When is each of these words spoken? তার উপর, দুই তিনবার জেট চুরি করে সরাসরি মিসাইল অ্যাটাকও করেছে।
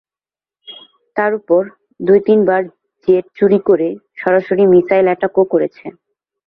তার 1.15 1.31
উপর, 1.39 1.61
দুই 1.99 2.19
তিনবার 2.27 2.61
জেট 3.07 3.25
চুরি 3.37 3.59
করে 3.69 3.87
সরাসরি 4.21 4.63
মিসাইল 4.73 5.05
অ্যাটাকও 5.09 5.43
করেছে। 5.53 5.85